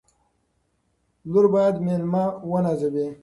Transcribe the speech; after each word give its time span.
لور 1.31 1.45
باید 1.53 1.75
مېلمه 1.85 2.23
ونازوي. 2.49 3.07